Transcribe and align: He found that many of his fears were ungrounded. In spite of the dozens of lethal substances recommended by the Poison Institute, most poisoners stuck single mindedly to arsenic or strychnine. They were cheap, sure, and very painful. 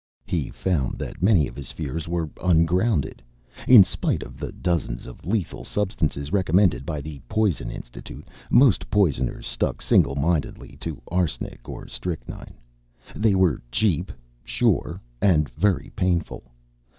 He 0.25 0.49
found 0.49 0.97
that 0.97 1.21
many 1.21 1.47
of 1.47 1.55
his 1.55 1.71
fears 1.71 2.07
were 2.07 2.31
ungrounded. 2.41 3.21
In 3.67 3.83
spite 3.83 4.23
of 4.23 4.39
the 4.39 4.51
dozens 4.51 5.05
of 5.05 5.27
lethal 5.27 5.63
substances 5.63 6.33
recommended 6.33 6.87
by 6.87 7.01
the 7.01 7.19
Poison 7.29 7.69
Institute, 7.69 8.27
most 8.49 8.89
poisoners 8.89 9.45
stuck 9.45 9.79
single 9.79 10.15
mindedly 10.15 10.75
to 10.81 11.03
arsenic 11.09 11.69
or 11.69 11.87
strychnine. 11.87 12.57
They 13.15 13.35
were 13.35 13.61
cheap, 13.71 14.11
sure, 14.43 14.99
and 15.21 15.49
very 15.49 15.91
painful. 15.95 16.45